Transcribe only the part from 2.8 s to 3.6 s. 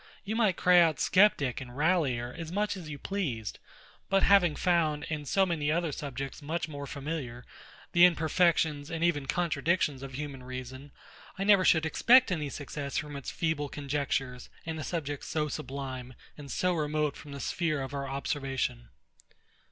you pleased: